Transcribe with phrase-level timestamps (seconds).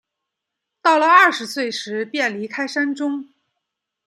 [0.81, 3.29] 到了二十岁时便离开山中。